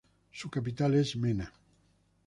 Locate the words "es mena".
0.95-1.53